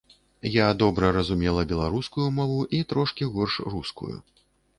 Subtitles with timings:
[0.51, 4.13] Я добра разумела беларускую мову і трошкі горш рускую.